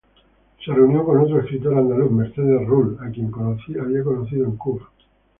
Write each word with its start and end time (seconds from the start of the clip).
Se 0.65 0.73
reunió 0.73 1.05
con 1.05 1.19
otro 1.19 1.41
escritor 1.41 1.77
andaluz, 1.77 2.09
Mercedes 2.11 2.65
Rull, 2.67 2.97
a 3.01 3.11
quien 3.11 3.31
había 3.79 4.03
conocido 4.03 4.45
en 4.47 4.55
Cuba. 4.57 4.89